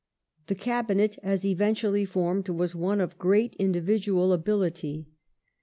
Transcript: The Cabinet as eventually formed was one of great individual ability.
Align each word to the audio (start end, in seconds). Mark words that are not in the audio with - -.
The 0.47 0.55
Cabinet 0.55 1.19
as 1.21 1.45
eventually 1.45 2.05
formed 2.05 2.49
was 2.49 2.73
one 2.73 2.99
of 2.99 3.19
great 3.19 3.55
individual 3.59 4.33
ability. 4.33 5.05